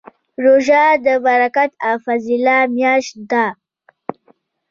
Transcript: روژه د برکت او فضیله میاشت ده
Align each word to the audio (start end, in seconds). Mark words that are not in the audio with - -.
روژه 0.43 0.83
د 1.05 1.07
برکت 1.25 1.71
او 1.87 1.95
فضیله 2.05 2.57
میاشت 2.75 3.15
ده 3.31 3.45